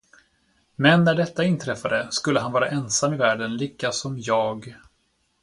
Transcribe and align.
Men 0.75 1.03
när 1.03 1.15
detta 1.15 1.43
inträffade, 1.43 2.07
skulle 2.11 2.39
han 2.39 2.51
vara 2.51 2.67
ensam 2.69 3.13
i 3.13 3.17
världen 3.17 3.57
likasom 3.57 4.19
jag. 4.19 4.75